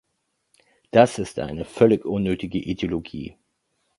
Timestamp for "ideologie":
2.57-3.35